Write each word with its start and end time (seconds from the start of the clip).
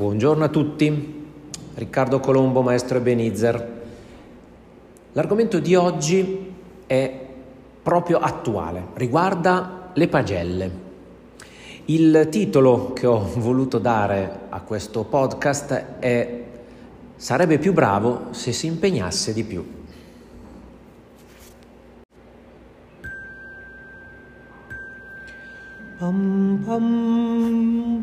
Buongiorno 0.00 0.44
a 0.44 0.48
tutti, 0.48 1.28
Riccardo 1.74 2.20
Colombo, 2.20 2.62
maestro 2.62 2.96
Ebenezer. 2.96 3.82
L'argomento 5.12 5.58
di 5.58 5.74
oggi 5.74 6.54
è 6.86 7.26
proprio 7.82 8.18
attuale, 8.18 8.86
riguarda 8.94 9.90
le 9.92 10.08
pagelle. 10.08 10.70
Il 11.84 12.28
titolo 12.30 12.94
che 12.94 13.06
ho 13.06 13.28
voluto 13.36 13.76
dare 13.76 14.46
a 14.48 14.62
questo 14.62 15.04
podcast 15.04 15.98
è 15.98 16.44
Sarebbe 17.16 17.58
più 17.58 17.74
bravo 17.74 18.28
se 18.30 18.52
si 18.52 18.68
impegnasse 18.68 19.34
di 19.34 19.44
più. 19.44 19.62
Pam 25.98 26.62
pam 26.64 27.79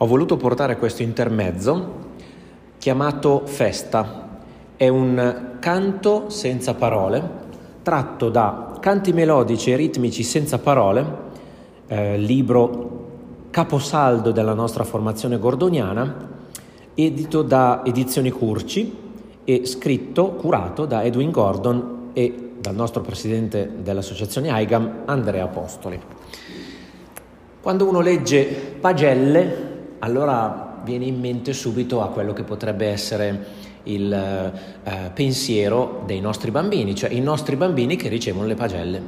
Ho 0.00 0.06
voluto 0.06 0.36
portare 0.36 0.76
questo 0.76 1.02
intermezzo 1.02 2.06
chiamato 2.78 3.42
Festa. 3.46 4.28
È 4.76 4.86
un 4.86 5.56
canto 5.58 6.30
senza 6.30 6.74
parole, 6.74 7.30
tratto 7.82 8.28
da 8.28 8.76
Canti 8.78 9.12
melodici 9.12 9.72
e 9.72 9.76
ritmici 9.76 10.22
senza 10.22 10.60
parole, 10.60 11.04
eh, 11.88 12.16
libro 12.16 13.06
caposaldo 13.50 14.30
della 14.30 14.54
nostra 14.54 14.84
formazione 14.84 15.36
gordoniana, 15.36 16.28
edito 16.94 17.42
da 17.42 17.82
Edizioni 17.84 18.30
Curci 18.30 18.96
e 19.42 19.66
scritto, 19.66 20.28
curato 20.34 20.86
da 20.86 21.02
Edwin 21.02 21.32
Gordon 21.32 22.10
e 22.12 22.52
dal 22.60 22.76
nostro 22.76 23.00
presidente 23.00 23.68
dell'associazione 23.82 24.50
AIGAM, 24.50 25.02
Andrea 25.06 25.42
Apostoli. 25.42 26.00
Quando 27.60 27.88
uno 27.88 27.98
legge 27.98 28.44
pagelle, 28.80 29.67
allora 30.00 30.80
viene 30.84 31.06
in 31.06 31.18
mente 31.18 31.52
subito 31.52 32.02
a 32.02 32.08
quello 32.08 32.32
che 32.32 32.42
potrebbe 32.42 32.86
essere 32.86 33.66
il 33.84 34.12
eh, 34.12 35.10
pensiero 35.14 36.02
dei 36.06 36.20
nostri 36.20 36.50
bambini, 36.50 36.94
cioè 36.94 37.10
i 37.10 37.20
nostri 37.20 37.56
bambini 37.56 37.96
che 37.96 38.08
ricevono 38.08 38.46
le 38.46 38.54
pagelle. 38.54 39.02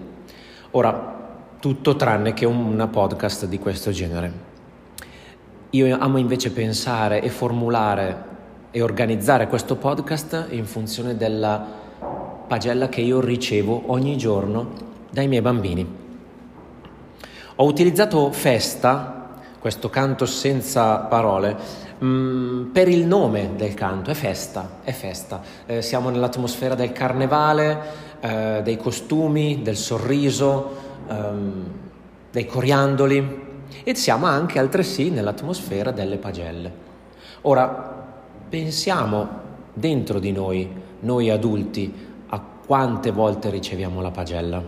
Ora, 0.72 1.19
tutto 1.60 1.97
tranne 1.97 2.32
che 2.32 2.47
una 2.47 2.88
podcast 2.88 3.47
di 3.47 3.58
questo 3.58 3.91
genere. 3.91 4.48
Io 5.70 5.97
amo 5.98 6.16
invece 6.16 6.50
pensare 6.50 7.20
e 7.20 7.28
formulare 7.28 8.28
e 8.70 8.82
organizzare 8.82 9.47
questo 9.47 9.77
podcast 9.77 10.47
in 10.50 10.64
funzione 10.64 11.16
della 11.16 11.64
pagella 12.47 12.88
che 12.88 13.00
io 13.00 13.20
ricevo 13.20 13.82
ogni 13.86 14.16
giorno 14.16 14.70
dai 15.10 15.28
miei 15.28 15.42
bambini. 15.42 15.98
Ho 17.56 17.64
utilizzato 17.64 18.32
festa, 18.32 19.19
questo 19.61 19.91
canto 19.91 20.27
senza 20.27 20.97
parole, 20.97 21.56
mm, 22.03 22.70
per 22.72 22.89
il 22.89 23.06
nome 23.06 23.50
del 23.56 23.75
canto, 23.75 24.11
è 24.11 24.14
festa, 24.14 24.78
è 24.83 24.91
festa. 24.91 25.41
Eh, 25.66 25.83
siamo 25.83 26.11
nell'atmosfera 26.11 26.75
del 26.75 26.91
carnevale, 26.91 27.78
eh, 28.20 28.61
dei 28.64 28.77
costumi, 28.77 29.61
del 29.62 29.77
sorriso, 29.77 30.71
ehm, 31.09 31.65
dei 32.32 32.47
coriandoli 32.47 33.48
e 33.84 33.94
siamo 33.94 34.26
anche 34.26 34.59
altresì 34.59 35.10
nell'atmosfera 35.10 35.91
delle 35.92 36.16
pagelle. 36.16 36.72
Ora, 37.42 38.04
pensiamo 38.48 39.28
dentro 39.72 40.19
di 40.19 40.32
noi, 40.32 40.69
noi 41.00 41.31
adulti, 41.31 42.09
quante 42.71 43.10
volte 43.10 43.50
riceviamo 43.50 44.00
la 44.00 44.12
pagella? 44.12 44.62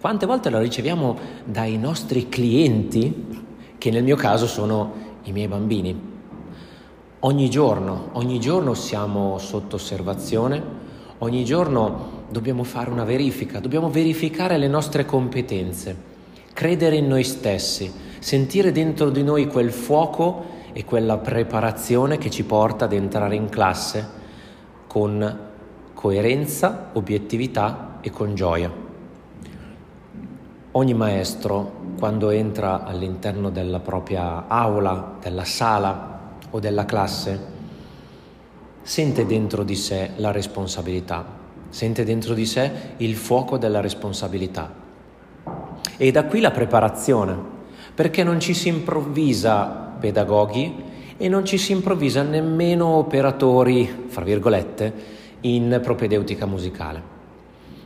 Quante 0.00 0.24
volte 0.24 0.50
la 0.50 0.60
riceviamo 0.60 1.18
dai 1.44 1.76
nostri 1.76 2.28
clienti, 2.28 3.43
che 3.78 3.90
nel 3.90 4.02
mio 4.02 4.16
caso 4.16 4.46
sono 4.46 4.92
i 5.24 5.32
miei 5.32 5.48
bambini? 5.48 6.12
Ogni 7.20 7.48
giorno, 7.48 8.10
ogni 8.12 8.38
giorno 8.38 8.74
siamo 8.74 9.38
sotto 9.38 9.76
osservazione, 9.76 10.62
ogni 11.18 11.44
giorno 11.44 12.24
dobbiamo 12.28 12.64
fare 12.64 12.90
una 12.90 13.04
verifica, 13.04 13.60
dobbiamo 13.60 13.88
verificare 13.88 14.58
le 14.58 14.68
nostre 14.68 15.06
competenze, 15.06 15.96
credere 16.52 16.96
in 16.96 17.08
noi 17.08 17.24
stessi, 17.24 17.90
sentire 18.18 18.72
dentro 18.72 19.10
di 19.10 19.22
noi 19.22 19.46
quel 19.46 19.72
fuoco 19.72 20.44
e 20.72 20.84
quella 20.84 21.16
preparazione 21.16 22.18
che 22.18 22.30
ci 22.30 22.44
porta 22.44 22.84
ad 22.84 22.92
entrare 22.92 23.36
in 23.36 23.48
classe 23.48 24.22
con 24.86 25.38
coerenza, 25.94 26.90
obiettività 26.92 27.98
e 28.02 28.10
con 28.10 28.34
gioia. 28.34 28.83
Ogni 30.76 30.92
maestro, 30.92 31.70
quando 32.00 32.30
entra 32.30 32.82
all'interno 32.82 33.50
della 33.50 33.78
propria 33.78 34.48
aula, 34.48 35.18
della 35.20 35.44
sala 35.44 36.32
o 36.50 36.58
della 36.58 36.84
classe, 36.84 37.38
sente 38.82 39.24
dentro 39.24 39.62
di 39.62 39.76
sé 39.76 40.10
la 40.16 40.32
responsabilità, 40.32 41.24
sente 41.68 42.02
dentro 42.02 42.34
di 42.34 42.44
sé 42.44 42.72
il 42.96 43.14
fuoco 43.14 43.56
della 43.56 43.80
responsabilità. 43.80 44.68
E 45.96 46.10
da 46.10 46.24
qui 46.24 46.40
la 46.40 46.50
preparazione, 46.50 47.38
perché 47.94 48.24
non 48.24 48.40
ci 48.40 48.52
si 48.52 48.66
improvvisa 48.66 49.92
pedagoghi 50.00 50.74
e 51.16 51.28
non 51.28 51.44
ci 51.44 51.56
si 51.56 51.70
improvvisa 51.70 52.22
nemmeno 52.22 52.86
operatori, 52.86 54.06
fra 54.08 54.24
virgolette, 54.24 54.92
in 55.42 55.78
propedeutica 55.80 56.46
musicale, 56.46 57.13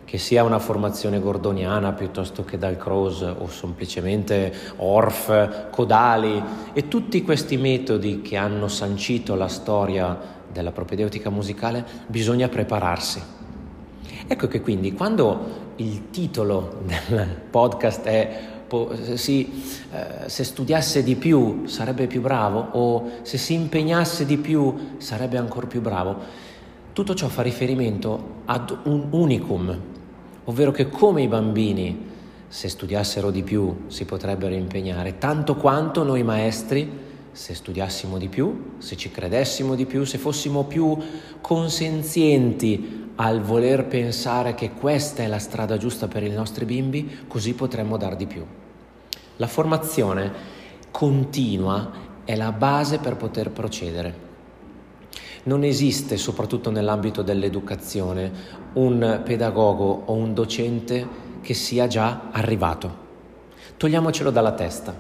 che 0.09 0.17
sia 0.17 0.43
una 0.43 0.59
formazione 0.59 1.21
gordoniana 1.21 1.93
piuttosto 1.93 2.43
che 2.43 2.57
dal 2.57 2.79
cross 2.79 3.21
o 3.21 3.47
semplicemente 3.47 4.51
orf, 4.77 5.69
codali 5.69 6.43
e 6.73 6.89
tutti 6.89 7.23
questi 7.23 7.59
metodi 7.59 8.23
che 8.23 8.39
hanno 8.39 8.69
sancito 8.69 9.35
la 9.35 9.49
storia 9.49 10.19
della 10.51 10.73
propedeutica 10.73 11.29
musicale, 11.29 11.85
bisogna 12.07 12.49
prepararsi. 12.49 13.21
Ecco 14.27 14.49
che 14.49 14.63
quindi 14.63 14.95
quando 14.95 15.73
il 15.77 16.09
titolo 16.09 16.81
del 16.87 17.43
podcast 17.51 18.07
è 18.07 18.41
sì, 19.17 19.63
eh, 19.93 20.27
se 20.31 20.43
studiasse 20.43 21.03
di 21.03 21.17
più 21.17 21.67
sarebbe 21.67 22.07
più 22.07 22.23
bravo 22.23 22.69
o 22.73 23.11
se 23.21 23.37
si 23.37 23.53
impegnasse 23.53 24.25
di 24.25 24.39
più 24.39 24.97
sarebbe 24.97 25.37
ancora 25.37 25.67
più 25.67 25.83
bravo, 25.83 26.47
tutto 26.95 27.15
ciò 27.15 27.29
fa 27.29 27.43
riferimento 27.43 28.37
ad 28.47 28.75
un 28.85 29.09
unicum, 29.11 29.97
ovvero 30.49 30.71
che 30.71 30.89
come 30.89 31.23
i 31.23 31.29
bambini, 31.29 32.07
se 32.49 32.69
studiassero 32.69 33.31
di 33.31 33.43
più, 33.43 33.85
si 33.89 34.07
potrebbero 34.07 34.55
impegnare, 34.55 35.19
tanto 35.19 35.57
quanto 35.57 36.03
noi 36.03 36.23
maestri, 36.23 37.07
se 37.31 37.55
studiassimo 37.55 38.17
di 38.17 38.29
più, 38.29 38.77
se 38.79 38.97
ci 38.97 39.11
credessimo 39.11 39.75
di 39.75 39.85
più, 39.85 40.05
se 40.05 40.17
fossimo 40.17 40.65
più 40.65 40.97
consenzienti 41.43 43.11
al 43.17 43.43
voler 43.43 43.87
pensare 43.87 44.55
che 44.55 44.73
questa 44.73 45.23
è 45.23 45.27
la 45.27 45.39
strada 45.39 45.77
giusta 45.77 46.09
per 46.09 46.23
i 46.23 46.31
nostri 46.31 46.65
bimbi, 46.65 47.19
così 47.29 47.53
potremmo 47.53 47.99
dar 47.99 48.17
di 48.17 48.27
più. 48.27 48.45
La 49.37 49.47
formazione 49.47 50.33
continua 50.91 51.91
è 52.25 52.35
la 52.35 52.53
base 52.53 52.99
per 52.99 53.17
poter 53.17 53.51
procedere. 53.51 54.28
Non 55.45 55.65
esiste, 55.65 56.17
soprattutto 56.17 56.71
nell'ambito 56.71 57.23
dell'educazione, 57.23 58.31
un 58.75 59.21
pedagogo 59.25 60.03
o 60.07 60.13
un 60.13 60.35
docente 60.35 61.07
che 61.41 61.55
sia 61.55 61.87
già 61.87 62.29
arrivato. 62.31 63.07
Togliamocelo 63.77 64.31
dalla 64.31 64.53
testa. 64.53 64.95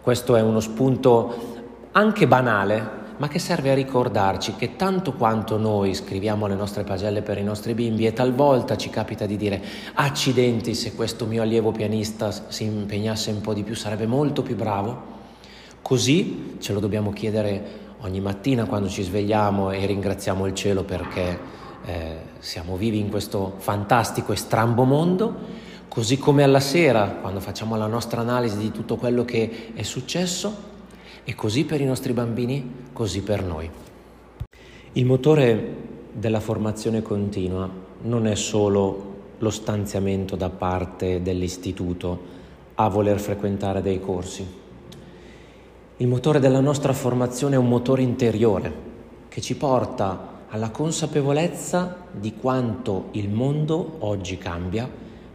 Questo 0.00 0.36
è 0.36 0.40
uno 0.40 0.60
spunto 0.60 1.58
anche 1.92 2.26
banale, 2.26 2.98
ma 3.20 3.28
che 3.28 3.38
serve 3.38 3.70
a 3.70 3.74
ricordarci 3.74 4.54
che 4.56 4.76
tanto 4.76 5.12
quanto 5.12 5.58
noi 5.58 5.92
scriviamo 5.92 6.46
le 6.46 6.54
nostre 6.54 6.84
pagelle 6.84 7.20
per 7.20 7.36
i 7.36 7.42
nostri 7.42 7.74
bimbi 7.74 8.06
e 8.06 8.14
talvolta 8.14 8.78
ci 8.78 8.88
capita 8.88 9.26
di 9.26 9.36
dire 9.36 9.62
accidenti 9.94 10.74
se 10.74 10.94
questo 10.94 11.26
mio 11.26 11.42
allievo 11.42 11.70
pianista 11.70 12.30
si 12.30 12.64
impegnasse 12.64 13.30
un 13.30 13.42
po' 13.42 13.52
di 13.52 13.62
più 13.62 13.74
sarebbe 13.74 14.06
molto 14.06 14.40
più 14.40 14.56
bravo, 14.56 15.02
così 15.82 16.56
ce 16.60 16.72
lo 16.72 16.80
dobbiamo 16.80 17.12
chiedere 17.12 17.88
ogni 18.00 18.20
mattina 18.20 18.64
quando 18.64 18.88
ci 18.88 19.02
svegliamo 19.02 19.70
e 19.70 19.84
ringraziamo 19.86 20.46
il 20.46 20.54
cielo 20.54 20.84
perché 20.84 21.38
eh, 21.84 22.16
siamo 22.38 22.76
vivi 22.76 22.98
in 22.98 23.10
questo 23.10 23.54
fantastico 23.58 24.32
e 24.32 24.36
strambo 24.36 24.84
mondo, 24.84 25.34
così 25.88 26.18
come 26.18 26.42
alla 26.42 26.60
sera 26.60 27.18
quando 27.20 27.40
facciamo 27.40 27.76
la 27.76 27.86
nostra 27.86 28.20
analisi 28.20 28.58
di 28.58 28.70
tutto 28.70 28.96
quello 28.96 29.24
che 29.24 29.72
è 29.74 29.82
successo 29.82 30.68
E 31.24 31.34
così 31.34 31.64
per 31.64 31.80
i 31.80 31.84
nostri 31.84 32.12
bambini, 32.12 32.88
così 32.92 33.22
per 33.22 33.44
noi. 33.44 33.70
Il 34.92 35.04
motore 35.04 35.76
della 36.12 36.40
formazione 36.40 37.02
continua 37.02 37.68
non 38.02 38.26
è 38.26 38.34
solo 38.34 39.08
lo 39.38 39.50
stanziamento 39.50 40.34
da 40.34 40.48
parte 40.48 41.22
dell'istituto 41.22 42.38
a 42.74 42.88
voler 42.88 43.20
frequentare 43.20 43.82
dei 43.82 44.00
corsi. 44.00 44.59
Il 46.00 46.08
motore 46.08 46.40
della 46.40 46.60
nostra 46.60 46.94
formazione 46.94 47.56
è 47.56 47.58
un 47.58 47.68
motore 47.68 48.00
interiore 48.00 48.72
che 49.28 49.42
ci 49.42 49.54
porta 49.54 50.46
alla 50.48 50.70
consapevolezza 50.70 51.94
di 52.10 52.36
quanto 52.36 53.08
il 53.10 53.28
mondo 53.28 53.96
oggi 53.98 54.38
cambia, 54.38 54.88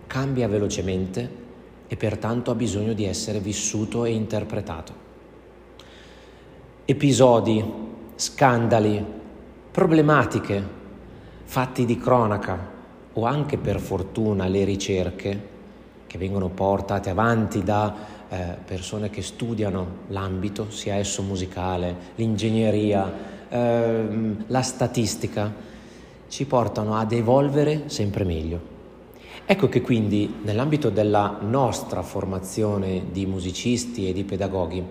cambia 0.07 0.47
velocemente 0.47 1.29
e 1.85 1.95
pertanto 1.97 2.49
ha 2.49 2.55
bisogno 2.55 2.93
di 2.93 3.05
essere 3.05 3.39
vissuto 3.39 4.05
e 4.05 4.13
interpretato. 4.13 4.93
Episodi, 6.85 7.63
scandali, 8.15 9.05
problematiche, 9.69 10.67
fatti 11.43 11.85
di 11.85 11.99
cronaca 11.99 12.71
o 13.13 13.23
anche 13.23 13.59
per 13.59 13.79
fortuna 13.79 14.47
le 14.47 14.63
ricerche 14.63 15.47
che 16.07 16.17
vengono 16.17 16.49
portate 16.49 17.11
avanti 17.11 17.61
da 17.61 18.14
eh, 18.35 18.57
persone 18.65 19.09
che 19.09 19.21
studiano 19.21 19.87
l'ambito, 20.09 20.69
sia 20.69 20.95
esso 20.95 21.21
musicale, 21.21 21.95
l'ingegneria, 22.15 23.13
eh, 23.47 24.05
la 24.47 24.61
statistica, 24.61 25.53
ci 26.27 26.45
portano 26.45 26.97
ad 26.97 27.13
evolvere 27.13 27.83
sempre 27.85 28.25
meglio. 28.25 28.73
Ecco 29.45 29.69
che 29.69 29.81
quindi 29.81 30.39
nell'ambito 30.43 30.89
della 30.89 31.37
nostra 31.39 32.01
formazione 32.01 33.05
di 33.11 33.25
musicisti 33.25 34.09
e 34.09 34.13
di 34.13 34.25
pedagoghi, 34.25 34.83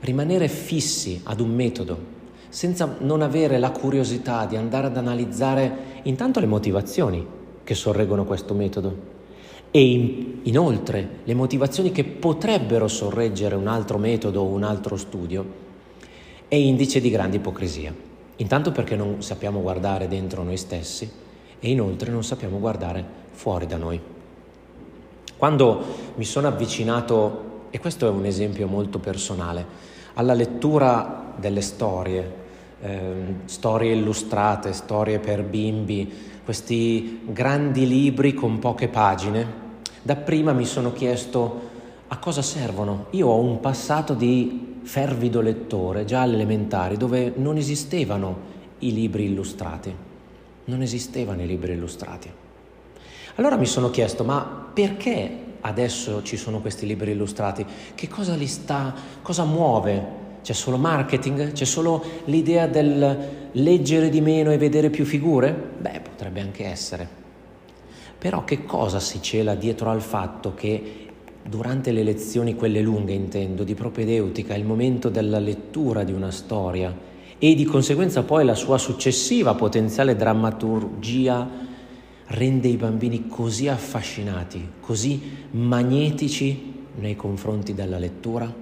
rimanere 0.00 0.48
fissi 0.48 1.20
ad 1.24 1.40
un 1.40 1.54
metodo 1.54 2.14
senza 2.50 2.96
non 2.98 3.22
avere 3.22 3.58
la 3.58 3.70
curiosità 3.70 4.44
di 4.44 4.56
andare 4.56 4.88
ad 4.88 4.96
analizzare 4.98 6.00
intanto 6.02 6.40
le 6.40 6.46
motivazioni 6.46 7.26
che 7.64 7.74
sorreggono 7.74 8.24
questo 8.24 8.52
metodo 8.54 9.14
e 9.76 9.90
in, 9.90 10.38
inoltre 10.44 11.18
le 11.24 11.34
motivazioni 11.34 11.92
che 11.92 12.02
potrebbero 12.02 12.88
sorreggere 12.88 13.56
un 13.56 13.66
altro 13.66 13.98
metodo 13.98 14.40
o 14.40 14.46
un 14.46 14.62
altro 14.62 14.96
studio, 14.96 15.44
è 16.48 16.54
indice 16.54 16.98
di 16.98 17.10
grande 17.10 17.36
ipocrisia. 17.36 17.94
Intanto 18.36 18.72
perché 18.72 18.96
non 18.96 19.22
sappiamo 19.22 19.60
guardare 19.60 20.08
dentro 20.08 20.42
noi 20.42 20.56
stessi 20.56 21.06
e 21.60 21.70
inoltre 21.70 22.10
non 22.10 22.24
sappiamo 22.24 22.58
guardare 22.58 23.04
fuori 23.32 23.66
da 23.66 23.76
noi. 23.76 24.00
Quando 25.36 25.84
mi 26.14 26.24
sono 26.24 26.48
avvicinato, 26.48 27.64
e 27.68 27.78
questo 27.78 28.06
è 28.06 28.10
un 28.10 28.24
esempio 28.24 28.66
molto 28.68 28.98
personale, 28.98 29.66
alla 30.14 30.32
lettura 30.32 31.34
delle 31.36 31.60
storie, 31.60 32.34
eh, 32.80 33.12
storie 33.44 33.92
illustrate, 33.92 34.72
storie 34.72 35.18
per 35.18 35.42
bimbi, 35.42 36.10
questi 36.46 37.20
grandi 37.26 37.86
libri 37.86 38.32
con 38.32 38.58
poche 38.58 38.88
pagine, 38.88 39.64
dapprima 40.06 40.52
mi 40.52 40.64
sono 40.64 40.92
chiesto 40.92 41.74
a 42.06 42.18
cosa 42.18 42.40
servono. 42.40 43.06
Io 43.10 43.26
ho 43.26 43.40
un 43.40 43.58
passato 43.58 44.14
di 44.14 44.78
fervido 44.82 45.40
lettore, 45.40 46.04
già 46.04 46.20
alle 46.20 46.34
elementari, 46.34 46.96
dove 46.96 47.32
non 47.36 47.56
esistevano 47.56 48.54
i 48.78 48.92
libri 48.92 49.24
illustrati. 49.24 49.92
Non 50.66 50.80
esistevano 50.80 51.42
i 51.42 51.46
libri 51.46 51.72
illustrati. 51.72 52.30
Allora 53.34 53.56
mi 53.56 53.66
sono 53.66 53.90
chiesto, 53.90 54.22
ma 54.22 54.70
perché 54.72 55.44
adesso 55.60 56.22
ci 56.22 56.36
sono 56.36 56.60
questi 56.60 56.86
libri 56.86 57.10
illustrati? 57.10 57.66
Che 57.96 58.08
cosa 58.08 58.36
li 58.36 58.46
sta, 58.46 58.94
cosa 59.22 59.42
muove 59.42 60.24
c'è 60.42 60.52
solo 60.52 60.76
marketing? 60.76 61.50
C'è 61.50 61.64
solo 61.64 62.02
l'idea 62.26 62.68
del 62.68 63.48
leggere 63.50 64.08
di 64.08 64.20
meno 64.20 64.52
e 64.52 64.56
vedere 64.58 64.88
più 64.88 65.04
figure? 65.04 65.52
Beh, 65.52 66.00
potrebbe 66.00 66.40
anche 66.40 66.64
essere. 66.64 67.24
Però 68.26 68.42
che 68.42 68.64
cosa 68.64 68.98
si 68.98 69.22
cela 69.22 69.54
dietro 69.54 69.88
al 69.88 70.02
fatto 70.02 70.52
che 70.52 71.06
durante 71.44 71.92
le 71.92 72.02
lezioni, 72.02 72.56
quelle 72.56 72.80
lunghe 72.80 73.12
intendo, 73.12 73.62
di 73.62 73.76
propedeutica, 73.76 74.56
il 74.56 74.64
momento 74.64 75.08
della 75.08 75.38
lettura 75.38 76.02
di 76.02 76.10
una 76.10 76.32
storia 76.32 76.92
e 77.38 77.54
di 77.54 77.64
conseguenza 77.64 78.24
poi 78.24 78.44
la 78.44 78.56
sua 78.56 78.78
successiva 78.78 79.54
potenziale 79.54 80.16
drammaturgia 80.16 81.48
rende 82.24 82.66
i 82.66 82.74
bambini 82.74 83.28
così 83.28 83.68
affascinati, 83.68 84.70
così 84.80 85.46
magnetici 85.52 86.82
nei 86.96 87.14
confronti 87.14 87.74
della 87.74 87.98
lettura? 87.98 88.52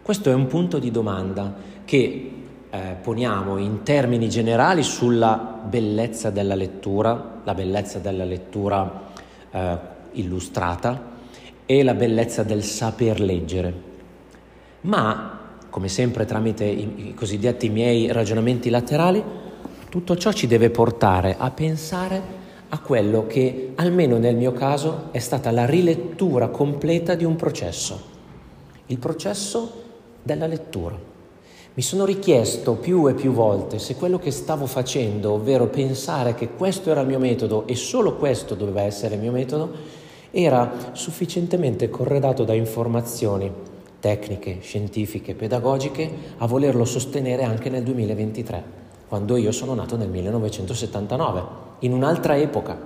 Questo 0.00 0.30
è 0.30 0.32
un 0.32 0.46
punto 0.46 0.78
di 0.78 0.92
domanda 0.92 1.56
che 1.84 2.30
eh, 2.74 2.96
poniamo 3.00 3.56
in 3.58 3.84
termini 3.84 4.28
generali 4.28 4.82
sulla 4.82 5.60
bellezza 5.64 6.30
della 6.30 6.56
lettura, 6.56 7.40
la 7.44 7.54
bellezza 7.54 8.00
della 8.00 8.24
lettura 8.24 9.02
eh, 9.48 9.78
illustrata 10.12 11.12
e 11.64 11.84
la 11.84 11.94
bellezza 11.94 12.42
del 12.42 12.64
saper 12.64 13.20
leggere. 13.20 13.92
Ma, 14.82 15.38
come 15.70 15.86
sempre 15.86 16.24
tramite 16.24 16.64
i, 16.64 17.08
i 17.10 17.14
cosiddetti 17.14 17.68
miei 17.68 18.10
ragionamenti 18.10 18.70
laterali, 18.70 19.22
tutto 19.88 20.16
ciò 20.16 20.32
ci 20.32 20.48
deve 20.48 20.70
portare 20.70 21.36
a 21.38 21.52
pensare 21.52 22.42
a 22.70 22.78
quello 22.80 23.28
che, 23.28 23.74
almeno 23.76 24.18
nel 24.18 24.34
mio 24.34 24.50
caso, 24.50 25.10
è 25.12 25.20
stata 25.20 25.52
la 25.52 25.64
rilettura 25.64 26.48
completa 26.48 27.14
di 27.14 27.22
un 27.22 27.36
processo. 27.36 28.12
Il 28.86 28.98
processo 28.98 29.82
della 30.24 30.48
lettura. 30.48 31.13
Mi 31.76 31.82
sono 31.82 32.04
richiesto 32.04 32.74
più 32.74 33.08
e 33.08 33.14
più 33.14 33.32
volte 33.32 33.80
se 33.80 33.96
quello 33.96 34.20
che 34.20 34.30
stavo 34.30 34.64
facendo, 34.66 35.32
ovvero 35.32 35.66
pensare 35.66 36.36
che 36.36 36.50
questo 36.50 36.92
era 36.92 37.00
il 37.00 37.08
mio 37.08 37.18
metodo 37.18 37.66
e 37.66 37.74
solo 37.74 38.14
questo 38.14 38.54
doveva 38.54 38.82
essere 38.82 39.16
il 39.16 39.20
mio 39.20 39.32
metodo, 39.32 39.72
era 40.30 40.92
sufficientemente 40.92 41.90
corredato 41.90 42.44
da 42.44 42.54
informazioni 42.54 43.50
tecniche, 43.98 44.58
scientifiche, 44.60 45.34
pedagogiche 45.34 46.08
a 46.38 46.46
volerlo 46.46 46.84
sostenere 46.84 47.42
anche 47.42 47.70
nel 47.70 47.82
2023, 47.82 48.62
quando 49.08 49.36
io 49.36 49.50
sono 49.50 49.74
nato 49.74 49.96
nel 49.96 50.10
1979, 50.10 51.42
in 51.80 51.92
un'altra 51.92 52.36
epoca. 52.36 52.78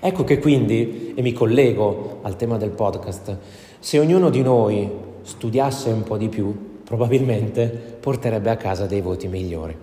Ecco 0.00 0.24
che 0.24 0.38
quindi, 0.38 1.12
e 1.14 1.20
mi 1.20 1.34
collego 1.34 2.20
al 2.22 2.36
tema 2.36 2.56
del 2.56 2.70
podcast, 2.70 3.36
se 3.78 3.98
ognuno 3.98 4.30
di 4.30 4.40
noi 4.40 4.90
studiasse 5.20 5.90
un 5.90 6.04
po' 6.04 6.16
di 6.16 6.28
più, 6.30 6.76
probabilmente 6.88 7.68
porterebbe 7.68 8.48
a 8.48 8.56
casa 8.56 8.86
dei 8.86 9.02
voti 9.02 9.28
migliori. 9.28 9.76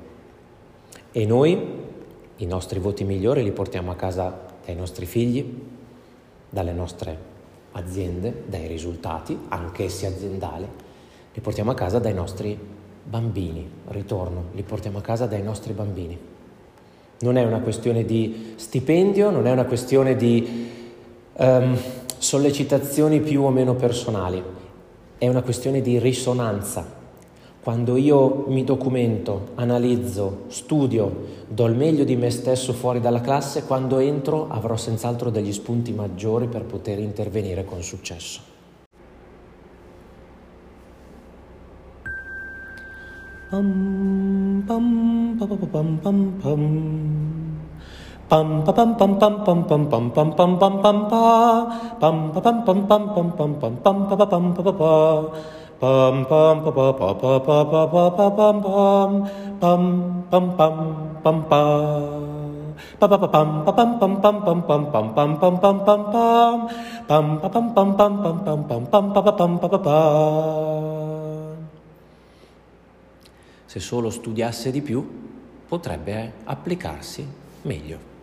E 1.11 1.25
noi 1.27 1.83
i 2.37 2.45
nostri 2.47 2.79
voti 2.79 3.03
migliori 3.03 3.43
li 3.43 3.51
portiamo 3.51 3.91
a 3.91 3.95
casa 3.95 4.35
dai 4.65 4.73
nostri 4.73 5.05
figli, 5.05 5.61
dalle 6.49 6.73
nostre 6.73 7.15
aziende, 7.73 8.45
dai 8.47 8.65
risultati, 8.65 9.37
anch'essi 9.49 10.07
aziendali, 10.07 10.65
li 11.31 11.41
portiamo 11.41 11.69
a 11.69 11.75
casa 11.75 11.99
dai 11.99 12.15
nostri 12.15 12.57
bambini, 13.03 13.69
ritorno, 13.89 14.45
li 14.53 14.63
portiamo 14.63 14.97
a 14.97 15.01
casa 15.01 15.27
dai 15.27 15.43
nostri 15.43 15.73
bambini. 15.73 16.17
Non 17.19 17.37
è 17.37 17.43
una 17.45 17.59
questione 17.59 18.03
di 18.03 18.53
stipendio, 18.55 19.29
non 19.29 19.45
è 19.45 19.51
una 19.51 19.65
questione 19.65 20.15
di 20.15 20.71
um, 21.33 21.77
sollecitazioni 22.17 23.19
più 23.19 23.43
o 23.43 23.51
meno 23.51 23.75
personali, 23.75 24.41
è 25.17 25.27
una 25.27 25.41
questione 25.41 25.81
di 25.81 25.97
risonanza. 25.99 27.03
Quando 27.61 27.95
io 27.95 28.45
mi 28.47 28.63
documento, 28.63 29.49
analizzo, 29.55 30.43
studio, 30.49 31.43
do 31.47 31.65
il 31.65 31.75
meglio 31.75 32.03
di 32.03 32.15
me 32.15 32.29
stesso 32.29 32.73
fuori 32.73 32.99
dalla 32.99 33.21
classe, 33.21 33.63
quando 33.65 33.97
entro 33.97 34.47
avrò 34.49 34.75
senz'altro 34.75 35.31
degli 35.31 35.51
spunti 35.51 35.91
maggiori 35.91 36.47
per 36.47 36.63
poter 36.63 36.99
intervenire 36.99 37.65
con 37.65 37.81
successo. 37.81 38.53
Pam, 43.49 44.63
pam, 44.67 45.35
pam, 45.37 45.57
pam, 45.57 45.97
pam, 45.97 46.37
Pam 46.39 46.39
pa 46.41 47.44
pam 48.29 48.65
pam 48.65 48.95
pam 48.97 49.19
pam 49.19 49.37
pam 49.45 49.59
pam 49.63 50.09
pam 50.15 50.31
pam 50.35 50.57
pam 50.57 50.73
pam 50.81 50.97
pa 51.09 51.23
pam 52.01 52.15
pa 52.33 52.39
pam 52.41 52.57
pam 52.65 52.79
pam 52.89 53.03
pam 53.13 53.29
pam 53.37 53.51
pam 53.59 53.73
pam 53.83 53.97
pa 54.09 54.15
pa 54.15 54.25
pam 54.25 54.45
pa 54.55 54.61
pa 54.65 54.71
pa 54.71 54.93
pam 55.79 56.15
pam 56.25 56.55
pa 56.65 56.71
pa 56.71 56.85
pa 56.99 57.07
pa 57.21 57.31
pa 57.45 57.57
pa 57.69 57.83
pa 57.93 58.03
pa 58.17 58.25
pam 58.37 58.55
pam 58.65 59.11
pam 59.61 59.81
pam 60.29 60.45
pam 60.57 60.75
pam 61.23 61.37
pa 61.49 61.61
pa 62.99 63.05
pa 63.07 63.17
pa 63.17 63.27
pam 63.29 63.49
pa 63.65 63.71
pam 63.77 63.89
pam 63.99 64.13
pam 64.21 64.35
pam 64.41 64.51
pam 64.55 64.81
pam 64.91 65.05
pam 65.05 65.13
pam 65.13 65.31
pam 65.37 65.53
pam 65.61 65.75
pam 65.85 65.99
pam 67.07 67.25
pa 67.37 67.47
pam 67.53 67.65
pam 67.75 67.89
pam 67.97 68.13
pam 68.23 68.37
pam 68.45 68.59
pam 68.65 68.83
pam 68.89 69.05
pa 69.13 69.21
pa 69.21 69.31
pam 69.37 69.51
pa 69.61 69.67
pa 69.67 69.79
pa 69.85 69.99
Se 73.67 73.79
solo 73.83 74.09
studiasse 74.09 74.71
di 74.71 74.81
più 74.81 75.03
potrebbe 75.67 76.31
applicarsi 76.45 77.27
meglio. 77.63 78.14